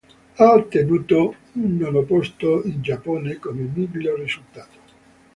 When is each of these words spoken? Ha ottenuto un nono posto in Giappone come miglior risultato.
Ha 0.35 0.51
ottenuto 0.55 1.35
un 1.53 1.77
nono 1.77 2.01
posto 2.01 2.63
in 2.63 2.81
Giappone 2.81 3.37
come 3.37 3.61
miglior 3.71 4.17
risultato. 4.19 4.79